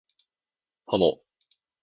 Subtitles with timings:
[0.87, 1.21] パモ